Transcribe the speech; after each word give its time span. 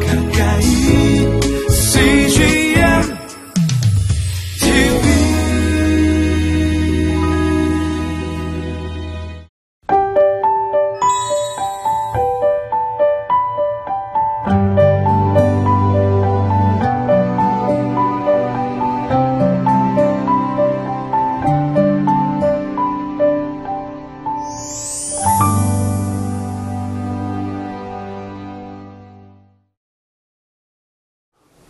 가까 0.00 0.21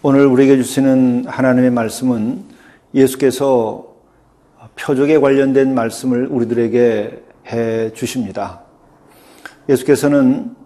오늘 0.05 0.27
우리에게 0.27 0.57
주시는 0.57 1.27
하나님의 1.29 1.71
말씀은 1.71 2.43
예수께서 2.93 3.87
표적에 4.75 5.21
관련된 5.21 5.77
말씀을 5.77 6.27
우리들에게 6.27 7.23
해 7.47 7.93
주십니다. 7.93 8.63
예수께서는 9.69 10.57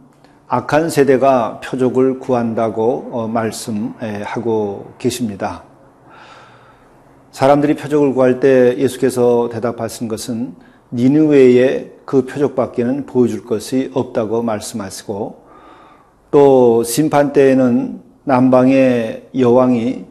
악한 0.48 0.88
세대가 0.88 1.60
표적을 1.60 2.18
구한다고 2.18 3.10
어, 3.12 3.28
말씀하고 3.28 4.94
계십니다. 4.96 5.64
사람들이 7.30 7.76
표적을 7.76 8.14
구할 8.14 8.40
때 8.40 8.74
예수께서 8.78 9.50
대답하신 9.52 10.08
것은 10.08 10.54
니느웨에 10.92 11.90
그 12.06 12.24
표적밖에는 12.24 13.04
보여줄 13.04 13.44
것이 13.44 13.90
없다고 13.92 14.40
말씀하시고 14.40 15.44
또 16.30 16.82
심판 16.84 17.34
때에는 17.34 18.05
남방의 18.28 19.28
여왕이 19.38 20.04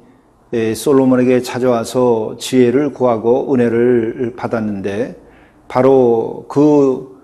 솔로몬에게 0.74 1.42
찾아와서 1.42 2.38
지혜를 2.40 2.94
구하고 2.94 3.54
은혜를 3.54 4.36
받았는데 4.38 5.18
바로 5.68 6.46
그 6.48 7.22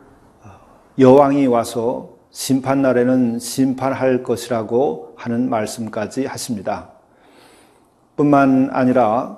여왕이 0.99 1.47
와서 1.47 2.09
심판 2.31 2.81
날에는 2.81 3.39
심판할 3.39 4.21
것이라고 4.21 5.13
하는 5.15 5.49
말씀까지 5.49 6.25
하십니다. 6.25 6.89
뿐만 8.17 8.69
아니라 8.73 9.37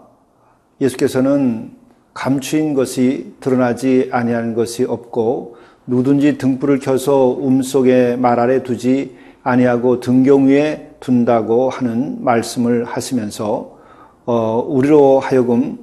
예수께서는 0.81 1.73
감추인 2.15 2.73
것이 2.73 3.35
드러나지 3.39 4.09
아니하는 4.11 4.55
것이 4.55 4.85
없고 4.85 5.57
누든지 5.85 6.39
등불을 6.39 6.79
켜서 6.79 7.27
움 7.27 7.61
속에 7.61 8.15
말 8.15 8.39
아래 8.39 8.63
두지 8.63 9.15
아니하고 9.43 9.99
등경 9.99 10.47
위에 10.47 10.92
둔다고 11.03 11.69
하는 11.69 12.23
말씀을 12.23 12.85
하시면서 12.85 13.77
어, 14.25 14.65
우리로 14.65 15.19
하여금 15.19 15.77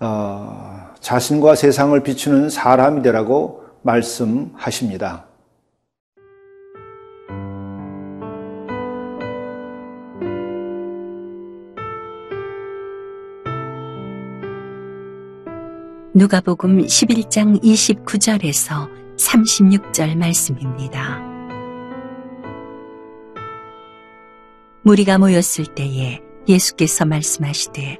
어, 0.00 0.88
자신과 0.98 1.54
세상을 1.54 2.02
비추는 2.02 2.48
사람이 2.48 3.02
되라고 3.02 3.64
말씀하십니다. 3.82 5.26
누가복음 16.14 16.78
11장 16.86 17.62
29절에서 17.62 18.88
36절 19.16 20.16
말씀입니다. 20.16 21.29
무리가 24.82 25.18
모였을 25.18 25.66
때에 25.66 26.20
예수께서 26.48 27.04
말씀하시되 27.04 27.98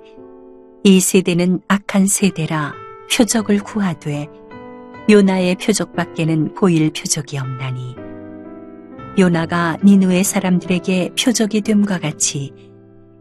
이 0.83 1.01
세대는 1.01 1.61
악한 1.69 2.07
세대라 2.07 2.75
표적을 3.15 3.61
구하되 3.61 4.29
요나의 5.11 5.57
표적밖에는 5.57 6.55
보일 6.55 6.91
표적이 6.93 7.39
없나니. 7.39 7.97
요나가 9.19 9.77
니누의 9.85 10.25
사람들에게 10.25 11.15
표적이 11.21 11.63
됨과 11.63 11.99
같이 11.99 12.53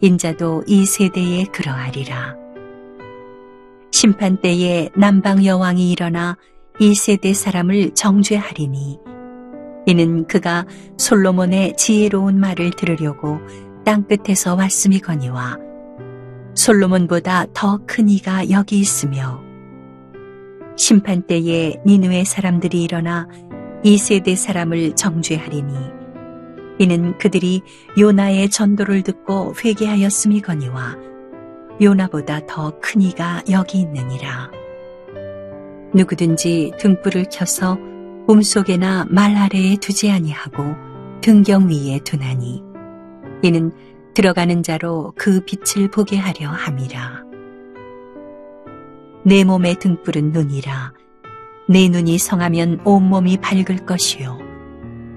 인자도 0.01 0.63
이 0.67 0.85
세대에 0.85 1.45
그러하리라. 1.45 2.37
심판 3.91 4.37
때에 4.37 4.89
남방 4.95 5.43
여왕이 5.43 5.91
일어나 5.91 6.37
이 6.79 6.95
세대 6.95 7.33
사람을 7.33 7.95
정죄하리니 7.95 8.99
이는 9.85 10.27
그가 10.27 10.65
솔로몬의 10.97 11.75
지혜로운 11.77 12.39
말을 12.39 12.71
들으려고 12.71 13.39
땅 13.85 14.05
끝에서 14.07 14.55
왔음이거니와 14.55 15.57
솔로몬보다 16.53 17.47
더 17.53 17.79
큰 17.85 18.09
이가 18.09 18.49
여기 18.49 18.79
있으며 18.79 19.41
심판 20.75 21.21
때에 21.23 21.75
니누의 21.85 22.25
사람들이 22.25 22.83
일어나 22.83 23.27
이 23.83 23.97
세대 23.97 24.35
사람을 24.35 24.95
정죄하리니 24.95 25.73
이는 26.79 27.17
그들이 27.17 27.61
요나의 27.97 28.49
전도를 28.49 29.03
듣고 29.03 29.53
회개하였음이거니와 29.63 30.97
요나보다 31.81 32.45
더 32.45 32.79
큰 32.81 33.01
이가 33.01 33.43
여기 33.49 33.79
있느니라. 33.79 34.51
누구든지 35.93 36.73
등불을 36.77 37.25
켜서 37.31 37.77
몸속에나 38.29 39.07
말 39.09 39.35
아래에 39.35 39.77
두지 39.77 40.11
아니하고 40.11 40.75
등경 41.19 41.67
위에 41.67 41.97
두나니 42.03 42.61
이는 43.41 43.71
들어가는 44.13 44.61
자로 44.61 45.13
그 45.17 45.41
빛을 45.41 45.89
보게 45.89 46.15
하려 46.17 46.47
함이라. 46.49 47.23
내 49.25 49.43
몸의 49.43 49.79
등불은 49.79 50.31
눈이라. 50.31 50.93
내 51.67 51.89
눈이 51.89 52.19
성하면 52.19 52.81
온몸이 52.85 53.37
밝을 53.37 53.87
것이요. 53.87 54.37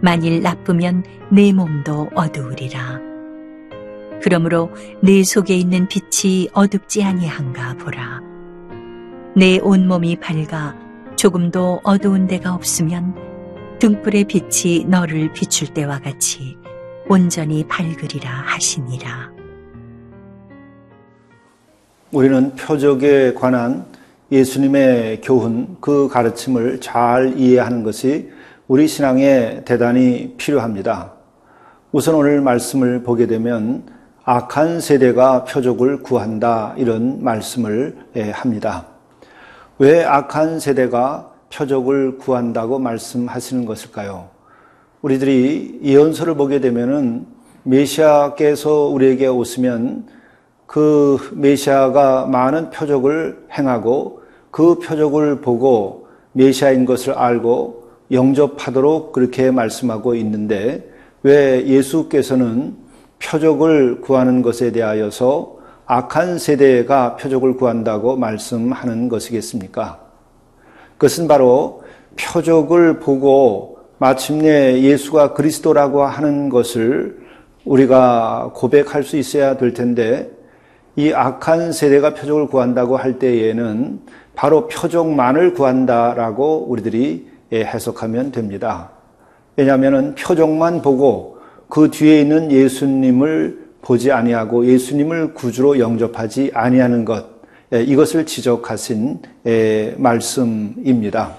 만일 0.00 0.40
나쁘면 0.40 1.04
내 1.30 1.52
몸도 1.52 2.08
어두우리라. 2.14 2.98
그러므로 4.22 4.70
내 5.02 5.22
속에 5.22 5.54
있는 5.54 5.86
빛이 5.86 6.48
어둡지 6.54 7.04
아니한가 7.04 7.74
보라. 7.74 8.22
내 9.36 9.58
온몸이 9.58 10.16
밝아 10.16 10.91
조금도 11.22 11.82
어두운 11.84 12.26
데가 12.26 12.52
없으면 12.52 13.14
등불의 13.78 14.24
빛이 14.24 14.86
너를 14.86 15.32
비출 15.32 15.68
때와 15.68 16.00
같이 16.00 16.58
온전히 17.08 17.64
밝으리라 17.68 18.28
하시니라. 18.28 19.30
우리는 22.10 22.56
표적에 22.56 23.34
관한 23.34 23.86
예수님의 24.32 25.20
교훈, 25.20 25.76
그 25.80 26.08
가르침을 26.08 26.80
잘 26.80 27.34
이해하는 27.38 27.84
것이 27.84 28.32
우리 28.66 28.88
신앙에 28.88 29.62
대단히 29.64 30.34
필요합니다. 30.36 31.12
우선 31.92 32.16
오늘 32.16 32.40
말씀을 32.40 33.04
보게 33.04 33.28
되면 33.28 33.84
악한 34.24 34.80
세대가 34.80 35.44
표적을 35.44 36.02
구한다 36.02 36.74
이런 36.76 37.22
말씀을 37.22 37.96
합니다. 38.32 38.91
왜 39.78 40.04
악한 40.04 40.60
세대가 40.60 41.32
표적을 41.52 42.18
구한다고 42.18 42.78
말씀하시는 42.78 43.64
것일까요? 43.64 44.28
우리들이 45.02 45.80
예언서를 45.82 46.34
보게 46.34 46.60
되면은 46.60 47.26
메시아께서 47.64 48.86
우리에게 48.86 49.26
오시면 49.26 50.06
그 50.66 51.18
메시아가 51.34 52.26
많은 52.26 52.70
표적을 52.70 53.46
행하고 53.52 54.22
그 54.50 54.78
표적을 54.78 55.40
보고 55.40 56.06
메시아인 56.32 56.84
것을 56.84 57.14
알고 57.14 57.82
영접하도록 58.10 59.12
그렇게 59.12 59.50
말씀하고 59.50 60.14
있는데 60.16 60.88
왜 61.22 61.66
예수께서는 61.66 62.76
표적을 63.22 64.00
구하는 64.00 64.42
것에 64.42 64.72
대하여서 64.72 65.61
악한 65.94 66.38
세대가 66.38 67.16
표적을 67.16 67.56
구한다고 67.56 68.16
말씀하는 68.16 69.10
것이겠습니까? 69.10 70.00
그것은 70.96 71.28
바로 71.28 71.82
표적을 72.18 72.98
보고 72.98 73.76
마침내 73.98 74.80
예수가 74.80 75.34
그리스도라고 75.34 76.04
하는 76.04 76.48
것을 76.48 77.18
우리가 77.66 78.52
고백할 78.54 79.02
수 79.02 79.18
있어야 79.18 79.58
될 79.58 79.74
텐데 79.74 80.30
이 80.96 81.12
악한 81.12 81.72
세대가 81.72 82.14
표적을 82.14 82.46
구한다고 82.46 82.96
할 82.96 83.18
때에는 83.18 84.00
바로 84.34 84.68
표적만을 84.68 85.52
구한다라고 85.52 86.68
우리들이 86.70 87.28
해석하면 87.52 88.32
됩니다. 88.32 88.92
왜냐하면 89.56 90.14
표적만 90.14 90.80
보고 90.80 91.36
그 91.68 91.90
뒤에 91.90 92.22
있는 92.22 92.50
예수님을 92.50 93.61
보지 93.82 94.12
아니하고 94.12 94.66
예수님을 94.66 95.34
구주로 95.34 95.78
영접하지 95.78 96.52
아니하는 96.54 97.04
것 97.04 97.26
이것을 97.72 98.26
지적하신 98.26 99.20
말씀입니다. 99.96 101.36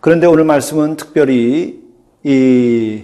그런데 0.00 0.26
오늘 0.26 0.44
말씀은 0.44 0.96
특별히 0.96 1.82
이 2.22 3.02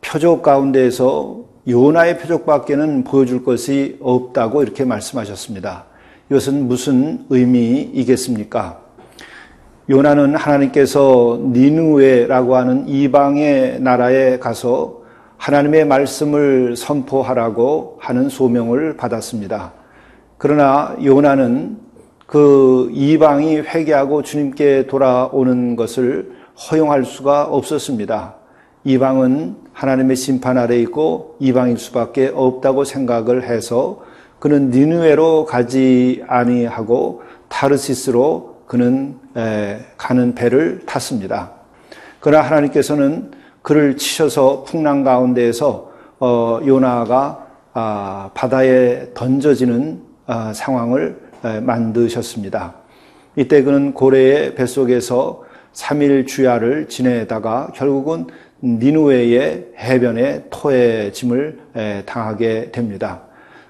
표적 0.00 0.42
가운데에서 0.42 1.44
요나의 1.68 2.18
표적밖에는 2.18 3.04
보여줄 3.04 3.44
것이 3.44 3.98
없다고 4.00 4.62
이렇게 4.62 4.84
말씀하셨습니다. 4.84 5.84
이것은 6.30 6.66
무슨 6.66 7.26
의미이겠습니까? 7.28 8.80
요나는 9.90 10.36
하나님께서 10.36 11.40
니누에라고 11.52 12.56
하는 12.56 12.88
이방의 12.88 13.80
나라에 13.80 14.38
가서 14.38 14.99
하나님의 15.40 15.86
말씀을 15.86 16.76
선포하라고 16.76 17.96
하는 17.98 18.28
소명을 18.28 18.98
받았습니다. 18.98 19.72
그러나 20.36 20.94
요나는 21.02 21.78
그 22.26 22.90
이방이 22.92 23.56
회개하고 23.56 24.22
주님께 24.22 24.86
돌아오는 24.86 25.76
것을 25.76 26.32
허용할 26.70 27.06
수가 27.06 27.44
없었습니다. 27.44 28.34
이방은 28.84 29.56
하나님의 29.72 30.16
심판 30.16 30.58
아래 30.58 30.76
있고 30.80 31.36
이방일 31.40 31.78
수밖에 31.78 32.30
없다고 32.34 32.84
생각을 32.84 33.48
해서 33.48 34.02
그는 34.40 34.68
니누에로 34.68 35.46
가지 35.46 36.22
아니하고 36.28 37.22
타르시스로 37.48 38.56
그는 38.66 39.16
가는 39.96 40.34
배를 40.34 40.82
탔습니다. 40.84 41.52
그러나 42.20 42.44
하나님께서는 42.44 43.39
그를 43.62 43.96
치셔서 43.96 44.64
풍랑 44.64 45.04
가운데에서 45.04 45.90
어, 46.18 46.60
요나가 46.66 47.46
아, 47.72 48.30
바다에 48.34 49.12
던져지는 49.14 50.02
아, 50.26 50.52
상황을 50.52 51.30
만드셨습니다. 51.62 52.74
이때 53.36 53.62
그는 53.62 53.94
고래의 53.94 54.54
뱃속에서 54.54 55.42
3일 55.72 56.26
주야를 56.26 56.88
지내다가 56.88 57.72
결국은 57.74 58.26
니누웨의 58.62 59.68
해변에 59.78 60.44
토해짐을 60.50 61.60
당하게 62.04 62.70
됩니다. 62.72 63.22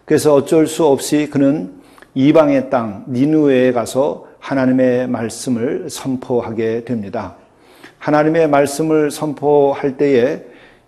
그래서 0.04 0.34
어쩔 0.34 0.66
수 0.66 0.84
없이 0.86 1.28
그는 1.30 1.74
이방의 2.14 2.70
땅 2.70 3.04
니누웨에 3.08 3.70
가서 3.70 4.26
하나님의 4.40 5.06
말씀을 5.06 5.88
선포하게 5.88 6.84
됩니다. 6.84 7.36
하나님의 8.00 8.48
말씀을 8.48 9.10
선포할 9.10 9.96
때에 9.96 10.42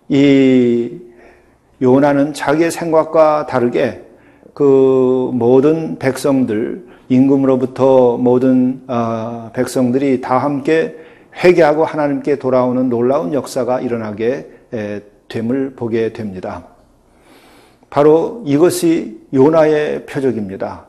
이 0.09 0.91
요나는 1.81 2.33
자기의 2.33 2.71
생각과 2.71 3.45
다르게 3.45 4.01
그 4.53 5.29
모든 5.33 5.97
백성들 5.99 6.85
임금으로부터 7.09 8.17
모든 8.17 8.81
어, 8.87 9.51
백성들이 9.53 10.21
다 10.21 10.39
함께 10.39 10.95
회개하고 11.43 11.85
하나님께 11.85 12.37
돌아오는 12.37 12.89
놀라운 12.89 13.33
역사가 13.33 13.81
일어나게 13.81 14.49
됨을 15.29 15.73
보게 15.75 16.13
됩니다. 16.13 16.65
바로 17.89 18.41
이것이 18.45 19.21
요나의 19.33 20.05
표적입니다. 20.07 20.85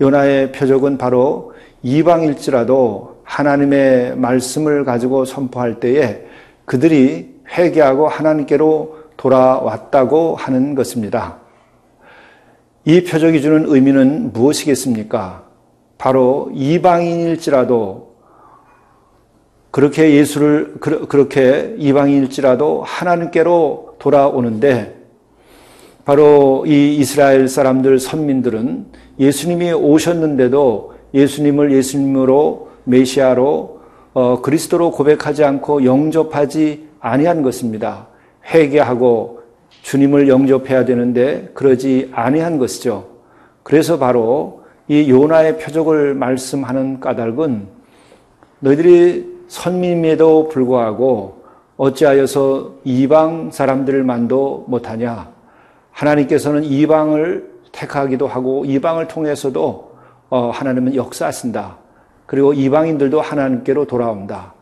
요나의 0.00 0.52
표적은 0.52 0.96
바로 0.96 1.52
이방일지라도 1.82 3.19
하나님의 3.30 4.16
말씀을 4.16 4.84
가지고 4.84 5.24
선포할 5.24 5.78
때에 5.78 6.24
그들이 6.64 7.32
회개하고 7.48 8.08
하나님께로 8.08 8.98
돌아왔다고 9.16 10.34
하는 10.34 10.74
것입니다. 10.74 11.36
이 12.84 13.04
표적이 13.04 13.40
주는 13.40 13.66
의미는 13.68 14.32
무엇이겠습니까? 14.32 15.44
바로 15.96 16.50
이방인일지라도 16.54 18.10
그렇게 19.70 20.14
예수를 20.14 20.74
그렇게 20.80 21.76
이방인일지라도 21.78 22.82
하나님께로 22.82 23.96
돌아오는데 24.00 24.96
바로 26.04 26.64
이 26.66 26.96
이스라엘 26.96 27.46
사람들 27.46 28.00
선민들은 28.00 28.86
예수님이 29.20 29.72
오셨는데도 29.72 30.94
예수님을 31.14 31.72
예수님으로 31.72 32.69
메시아로 32.84 33.80
어, 34.12 34.42
그리스도로 34.42 34.90
고백하지 34.90 35.44
않고 35.44 35.84
영접하지 35.84 36.88
아니한 37.00 37.42
것입니다. 37.42 38.08
회개하고 38.52 39.40
주님을 39.82 40.28
영접해야 40.28 40.84
되는데 40.84 41.50
그러지 41.54 42.10
아니한 42.12 42.58
것이죠. 42.58 43.06
그래서 43.62 43.98
바로 43.98 44.64
이 44.88 45.08
요나의 45.08 45.58
표적을 45.58 46.14
말씀하는 46.14 47.00
까닭은 47.00 47.68
너희들이 48.58 49.40
선민임에도 49.48 50.48
불구하고 50.48 51.42
어찌하여서 51.76 52.74
이방 52.84 53.50
사람들만도 53.52 54.66
못하냐? 54.68 55.30
하나님께서는 55.92 56.64
이방을 56.64 57.50
택하기도 57.72 58.26
하고 58.26 58.64
이방을 58.64 59.08
통해서도 59.08 59.92
어, 60.28 60.50
하나님은 60.50 60.94
역사하신다. 60.94 61.76
그리고 62.30 62.52
이방인들도 62.52 63.20
하나님께로 63.20 63.86
돌아온다. 63.86 64.54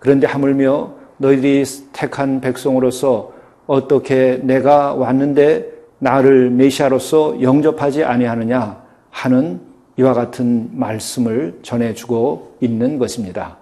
그런데 0.00 0.26
하물며 0.26 0.90
너희들이 1.18 1.62
택한 1.92 2.40
백성으로서 2.40 3.30
어떻게 3.68 4.40
내가 4.42 4.94
왔는데 4.94 5.70
나를 6.00 6.50
메시아로서 6.50 7.40
영접하지 7.40 8.02
아니하느냐 8.02 8.82
하는 9.10 9.60
이와 9.98 10.14
같은 10.14 10.70
말씀을 10.72 11.60
전해주고 11.62 12.56
있는 12.60 12.98
것입니다. 12.98 13.58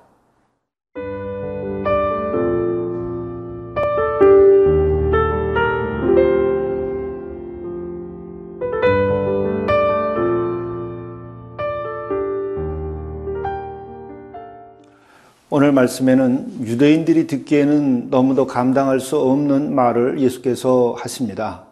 오늘 15.52 15.72
말씀에는 15.72 16.60
유대인들이 16.62 17.26
듣기에는 17.26 18.08
너무도 18.08 18.46
감당할 18.46 19.00
수 19.00 19.18
없는 19.18 19.74
말을 19.74 20.20
예수께서 20.20 20.94
하십니다. 20.96 21.64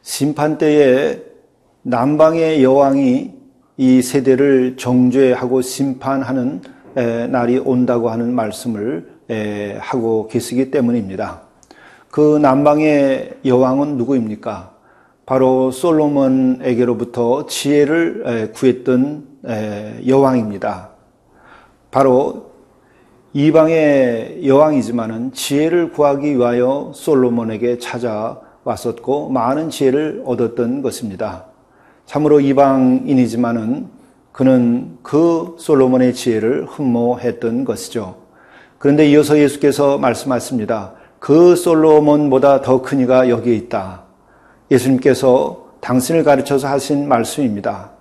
심판 0.00 0.56
때에 0.56 1.20
남방의 1.82 2.64
여왕이 2.64 3.32
이 3.76 4.00
세대를 4.00 4.78
정죄하고 4.78 5.60
심판하는 5.60 6.62
날이 7.30 7.58
온다고 7.58 8.08
하는 8.08 8.32
말씀을 8.32 9.10
하고 9.78 10.26
계시기 10.28 10.70
때문입니다. 10.70 11.42
그 12.10 12.38
남방의 12.38 13.40
여왕은 13.44 13.98
누구입니까? 13.98 14.72
바로 15.26 15.70
솔로몬에게로부터 15.70 17.44
지혜를 17.44 18.52
구했던 18.54 19.26
여왕입니다. 20.06 20.88
바로 21.90 22.51
이방의 23.34 24.46
여왕이지만은 24.46 25.32
지혜를 25.32 25.92
구하기 25.92 26.36
위하여 26.36 26.92
솔로몬에게 26.94 27.78
찾아왔었고 27.78 29.30
많은 29.30 29.70
지혜를 29.70 30.22
얻었던 30.26 30.82
것입니다. 30.82 31.46
참으로 32.04 32.40
이방인이지만은 32.40 33.86
그는 34.32 34.98
그 35.02 35.56
솔로몬의 35.58 36.12
지혜를 36.12 36.66
흠모했던 36.66 37.64
것이죠. 37.64 38.16
그런데 38.78 39.08
이어서 39.08 39.38
예수께서 39.38 39.96
말씀하십니다. 39.96 40.92
그 41.18 41.56
솔로몬보다 41.56 42.60
더 42.60 42.82
큰 42.82 43.00
이가 43.00 43.30
여기에 43.30 43.54
있다. 43.54 44.02
예수님께서 44.70 45.68
당신을 45.80 46.22
가르쳐서 46.24 46.68
하신 46.68 47.08
말씀입니다. 47.08 47.92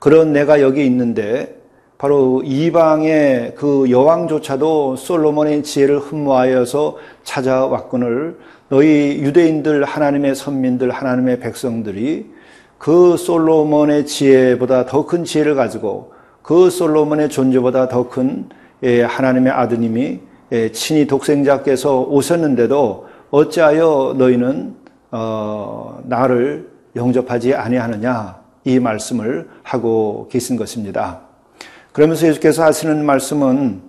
그런 0.00 0.32
내가 0.32 0.60
여기 0.60 0.84
있는데 0.86 1.61
바로 2.02 2.42
이방의 2.44 3.54
그 3.54 3.88
여왕조차도 3.88 4.96
솔로몬의 4.96 5.62
지혜를 5.62 6.00
흠모하여서 6.00 6.96
찾아왔거늘 7.22 8.38
너희 8.68 9.20
유대인들 9.20 9.84
하나님의 9.84 10.34
선민들 10.34 10.90
하나님의 10.90 11.38
백성들이 11.38 12.28
그 12.76 13.16
솔로몬의 13.16 14.06
지혜보다 14.06 14.86
더 14.86 15.06
큰 15.06 15.22
지혜를 15.22 15.54
가지고 15.54 16.12
그 16.42 16.70
솔로몬의 16.70 17.28
존재보다 17.28 17.86
더 17.86 18.08
큰 18.08 18.48
하나님의 18.82 19.52
아드님이 19.52 20.18
친히 20.72 21.06
독생자께서 21.06 22.00
오셨는데도 22.00 23.06
어찌하여 23.30 24.16
너희는 24.18 24.74
어, 25.12 26.00
나를 26.02 26.68
영접하지 26.96 27.54
아니하느냐 27.54 28.40
이 28.64 28.80
말씀을 28.80 29.48
하고 29.62 30.26
계신 30.32 30.56
것입니다. 30.56 31.31
그러면서 31.92 32.26
예수께서 32.26 32.64
하시는 32.64 33.04
말씀은 33.04 33.82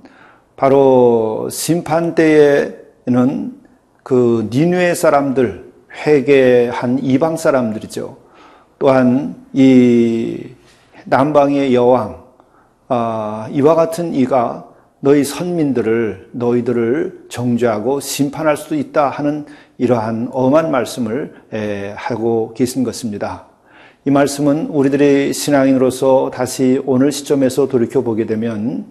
바로 0.57 1.47
심판 1.49 2.15
때에는 2.15 3.61
그 4.03 4.49
니누의 4.51 4.95
사람들, 4.95 5.71
회개한 6.05 6.99
이방 6.99 7.37
사람들이죠. 7.37 8.17
또한 8.77 9.35
이 9.53 10.49
남방의 11.05 11.73
여왕, 11.73 12.23
아, 12.89 13.47
이와 13.51 13.75
같은 13.75 14.13
이가 14.13 14.67
너희 14.99 15.23
선민들을 15.23 16.29
너희들을 16.31 17.25
정죄하고 17.29 18.01
심판할 18.01 18.57
수도 18.57 18.75
있다 18.75 19.09
하는 19.09 19.45
이러한 19.77 20.29
엄한 20.31 20.71
말씀을 20.71 21.33
에, 21.53 21.93
하고 21.95 22.53
계신 22.53 22.83
것입니다. 22.83 23.52
이 24.05 24.11
말씀은 24.11 24.67
우리들의 24.67 25.31
신앙인으로서 25.31 26.29
다시 26.33 26.81
오늘 26.85 27.13
시점에서 27.13 27.69
돌이켜 27.69 28.01
보게 28.01 28.25
되면 28.25 28.85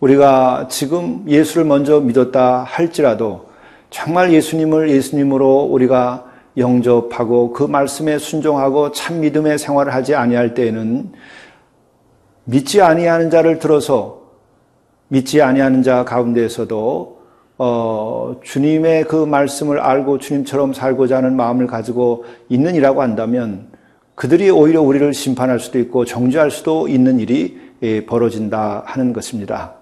우리가 0.00 0.66
지금 0.68 1.24
예수를 1.28 1.64
먼저 1.64 2.00
믿었다 2.00 2.64
할지라도 2.64 3.46
정말 3.90 4.32
예수님을 4.32 4.90
예수님으로 4.90 5.60
우리가 5.70 6.24
영접하고 6.56 7.52
그 7.52 7.62
말씀에 7.62 8.18
순종하고 8.18 8.90
참 8.90 9.20
믿음의 9.20 9.58
생활을 9.58 9.94
하지 9.94 10.16
아니할 10.16 10.54
때에는 10.54 11.12
믿지 12.42 12.82
아니하는 12.82 13.30
자를 13.30 13.60
들어서 13.60 14.22
믿지 15.06 15.40
아니하는 15.40 15.84
자 15.84 16.04
가운데에서도 16.04 17.22
어, 17.58 18.36
주님의 18.42 19.04
그 19.04 19.24
말씀을 19.24 19.78
알고 19.78 20.18
주님처럼 20.18 20.72
살고자 20.72 21.18
하는 21.18 21.36
마음을 21.36 21.68
가지고 21.68 22.24
있는이라고 22.48 23.02
한다면 23.02 23.70
그들이 24.22 24.50
오히려 24.50 24.80
우리를 24.80 25.12
심판할 25.14 25.58
수도 25.58 25.80
있고 25.80 26.04
정죄할 26.04 26.52
수도 26.52 26.86
있는 26.86 27.18
일이 27.18 27.58
예, 27.82 28.06
벌어진다 28.06 28.84
하는 28.86 29.12
것입니다. 29.12 29.74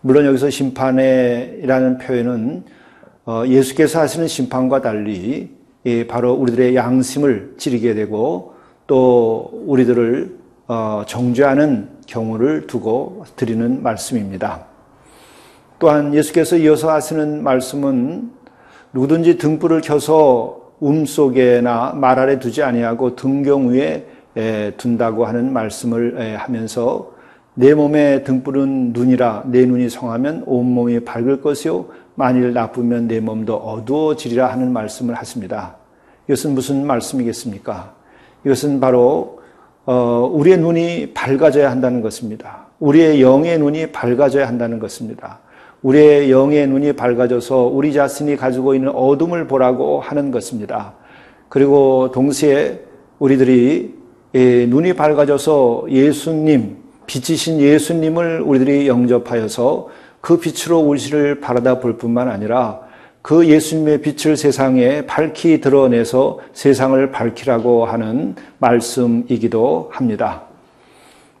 물론 0.00 0.26
여기서 0.26 0.48
심판이라는 0.48 1.98
표현은 1.98 2.62
어, 3.26 3.42
예수께서 3.48 3.98
하시는 3.98 4.28
심판과 4.28 4.80
달리 4.80 5.50
예, 5.86 6.06
바로 6.06 6.34
우리들의 6.34 6.76
양심을 6.76 7.54
찌르게 7.58 7.94
되고 7.94 8.54
또 8.86 9.50
우리들을 9.66 10.38
어, 10.68 11.02
정죄하는 11.08 11.88
경우를 12.06 12.68
두고 12.68 13.24
드리는 13.34 13.82
말씀입니다. 13.82 14.66
또한 15.80 16.14
예수께서 16.14 16.56
이어서 16.58 16.92
하시는 16.92 17.42
말씀은 17.42 18.30
누구든지 18.92 19.36
등불을 19.38 19.80
켜서 19.80 20.59
움 20.80 21.04
속에나 21.04 21.92
말 21.94 22.18
아래 22.18 22.38
두지 22.38 22.62
아니하고 22.62 23.16
등경 23.16 23.68
위에 23.68 24.06
에, 24.36 24.70
둔다고 24.76 25.26
하는 25.26 25.52
말씀을 25.52 26.16
에, 26.18 26.34
하면서 26.34 27.12
내 27.54 27.74
몸의 27.74 28.24
등불은 28.24 28.92
눈이라 28.92 29.44
내 29.46 29.66
눈이 29.66 29.90
성하면 29.90 30.44
온 30.46 30.72
몸이 30.72 31.00
밝을 31.00 31.42
것이요 31.42 31.86
만일 32.14 32.52
나쁘면 32.52 33.08
내 33.08 33.20
몸도 33.20 33.56
어두워지리라 33.56 34.50
하는 34.50 34.72
말씀을 34.72 35.14
하십니다. 35.14 35.76
이것은 36.26 36.54
무슨 36.54 36.86
말씀이겠습니까? 36.86 37.92
이것은 38.44 38.80
바로 38.80 39.40
어, 39.84 40.30
우리의 40.32 40.58
눈이 40.58 41.12
밝아져야 41.14 41.70
한다는 41.70 42.00
것입니다. 42.02 42.66
우리의 42.78 43.20
영의 43.20 43.58
눈이 43.58 43.92
밝아져야 43.92 44.46
한다는 44.46 44.78
것입니다. 44.78 45.40
우리의 45.82 46.30
영의 46.30 46.66
눈이 46.66 46.92
밝아져서 46.92 47.70
우리 47.72 47.92
자신이 47.92 48.36
가지고 48.36 48.74
있는 48.74 48.90
어둠을 48.90 49.46
보라고 49.46 50.00
하는 50.00 50.30
것입니다. 50.30 50.94
그리고 51.48 52.10
동시에 52.12 52.80
우리들이 53.18 53.94
예, 54.34 54.66
눈이 54.66 54.92
밝아져서 54.92 55.86
예수님, 55.88 56.76
빛이신 57.06 57.60
예수님을 57.60 58.42
우리들이 58.42 58.86
영접하여서 58.86 59.88
그 60.20 60.38
빛으로 60.38 60.78
우리를 60.78 61.40
바라다 61.40 61.80
볼 61.80 61.96
뿐만 61.98 62.28
아니라 62.28 62.80
그 63.22 63.46
예수님의 63.48 64.02
빛을 64.02 64.36
세상에 64.36 65.06
밝히 65.06 65.60
드러내서 65.60 66.38
세상을 66.52 67.10
밝히라고 67.10 67.86
하는 67.86 68.36
말씀이기도 68.58 69.90
합니다. 69.92 70.42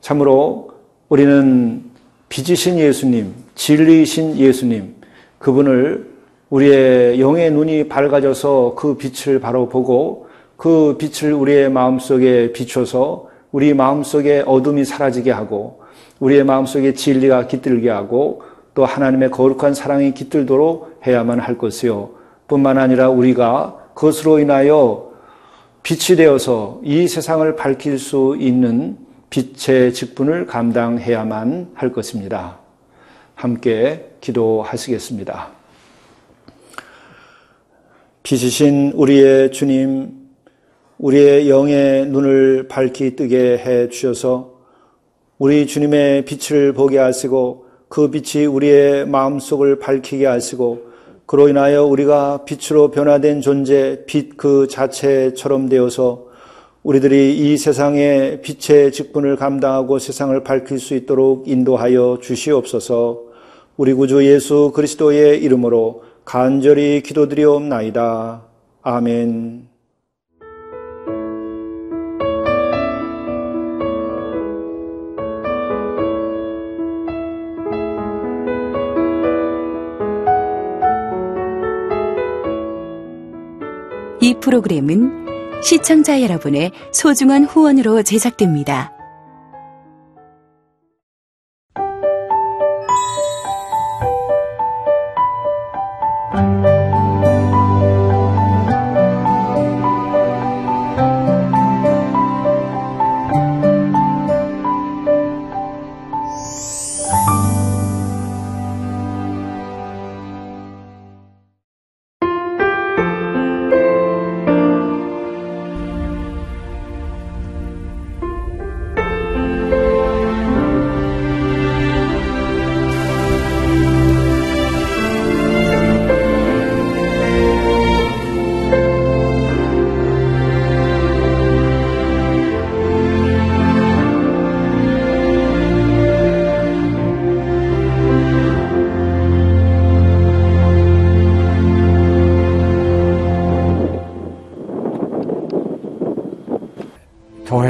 참으로 0.00 0.70
우리는 1.08 1.84
빛이신 2.28 2.78
예수님, 2.78 3.32
진리이신 3.60 4.38
예수님, 4.38 4.94
그분을 5.38 6.08
우리의 6.48 7.20
영의 7.20 7.50
눈이 7.50 7.90
밝아져서 7.90 8.74
그 8.74 8.96
빛을 8.96 9.38
바로 9.38 9.68
보고 9.68 10.28
그 10.56 10.96
빛을 10.98 11.34
우리의 11.34 11.70
마음속에 11.70 12.52
비춰서 12.52 13.28
우리 13.52 13.74
마음속에 13.74 14.44
어둠이 14.46 14.86
사라지게 14.86 15.30
하고 15.30 15.82
우리의 16.20 16.42
마음속에 16.44 16.94
진리가 16.94 17.48
깃들게 17.48 17.90
하고 17.90 18.40
또 18.72 18.86
하나님의 18.86 19.30
거룩한 19.30 19.74
사랑이 19.74 20.14
깃들도록 20.14 21.02
해야만 21.06 21.38
할 21.38 21.58
것이요. 21.58 22.12
뿐만 22.48 22.78
아니라 22.78 23.10
우리가 23.10 23.76
그것으로 23.92 24.38
인하여 24.38 25.10
빛이 25.82 26.16
되어서 26.16 26.80
이 26.82 27.06
세상을 27.06 27.56
밝힐 27.56 27.98
수 27.98 28.38
있는 28.40 28.96
빛의 29.28 29.92
직분을 29.92 30.46
감당해야만 30.46 31.72
할 31.74 31.92
것입니다. 31.92 32.69
함께 33.40 34.10
기도하시겠습니다. 34.20 35.48
빛이신 38.22 38.92
우리의 38.94 39.50
주님, 39.50 40.10
우리의 40.98 41.48
영의 41.48 42.04
눈을 42.04 42.68
밝히 42.68 43.16
뜨게 43.16 43.56
해 43.56 43.88
주셔서 43.88 44.60
우리 45.38 45.66
주님의 45.66 46.26
빛을 46.26 46.74
보게 46.74 46.98
하시고 46.98 47.64
그 47.88 48.10
빛이 48.10 48.44
우리의 48.44 49.06
마음속을 49.06 49.78
밝히게 49.78 50.26
하시고 50.26 50.90
그로 51.24 51.48
인하여 51.48 51.86
우리가 51.86 52.44
빛으로 52.44 52.90
변화된 52.90 53.40
존재, 53.40 54.04
빛 54.06 54.36
그 54.36 54.66
자체처럼 54.68 55.70
되어서 55.70 56.26
우리들이 56.82 57.38
이 57.38 57.56
세상의 57.56 58.42
빛의 58.42 58.92
직분을 58.92 59.36
감당하고 59.36 59.98
세상을 59.98 60.38
밝힐 60.44 60.78
수 60.78 60.94
있도록 60.94 61.48
인도하여 61.48 62.18
주시옵소서 62.20 63.29
우리 63.80 63.94
구주 63.94 64.26
예수 64.26 64.72
그리스도의 64.74 65.42
이름으로 65.42 66.02
간절히 66.26 67.00
기도드리옵나이다. 67.02 68.42
아멘. 68.82 69.68
이 84.20 84.34
프로그램은 84.42 85.62
시청자 85.62 86.20
여러분의 86.20 86.72
소중한 86.92 87.46
후원으로 87.46 88.02
제작됩니다. 88.02 88.99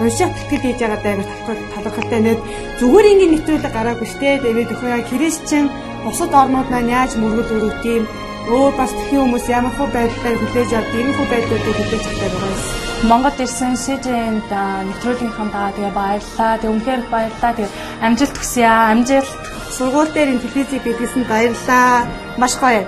уншаад 0.00 0.32
тэтгэл 0.36 0.64
хийж 0.64 0.78
байгаа 0.80 1.00
даа 1.04 1.14
талхал 1.46 1.84
талхалтай 1.84 2.20
нэт 2.20 2.40
зүгээр 2.80 3.10
ингээд 3.12 3.32
нэвтрүүлэг 3.32 3.72
гараагүй 3.74 4.08
штэ 4.12 4.30
тэгээд 4.44 4.72
өхөө 4.74 4.90
яа 4.92 5.08
христчин 5.10 5.64
бусад 6.04 6.32
орнууд 6.40 6.68
маань 6.70 6.92
яаж 6.98 7.12
мөргөл 7.16 7.54
өрөвт 7.56 7.84
юм 7.96 8.04
өөр 8.46 8.72
бас 8.78 8.92
тхэн 8.94 9.20
хүмүүс 9.22 9.46
ямар 9.50 9.74
хөө 9.74 9.88
байдлаар 9.96 10.36
хүлээж 10.38 10.70
авд 10.78 10.92
ийм 10.94 11.10
хөө 11.16 11.26
байдлуудыг 11.32 11.76
хүлээж 11.76 12.04
авдаг 12.06 12.32
байгаа 12.34 12.54
юм. 12.54 12.86
Монгол 13.10 13.38
ирсэн 13.44 13.74
СЖН-д 13.76 14.52
нэвтрүүлгийнхаа 14.88 15.48
даа 15.52 15.68
тэгээ 15.74 15.92
баярлаа. 15.98 16.52
Тэг 16.62 16.70
үнхээр 16.70 17.02
баярлаа. 17.12 17.52
Тэг 17.58 17.68
амжилт 18.06 18.36
хүсье 18.38 18.64
аа. 18.64 18.94
Амжилт. 18.94 19.32
Сургууль 19.76 20.12
дээр 20.14 20.32
ин 20.32 20.40
телевизийг 20.40 20.82
бидлсэн 20.86 21.22
баярлаа. 21.28 22.06
Маш 22.40 22.54
гоё. 22.62 22.86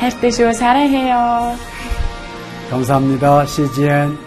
хайртай 0.00 0.30
шүү. 0.30 0.52
사랑해요. 0.52 1.56
감사합니다. 2.70 3.46
CGN. 3.46 4.18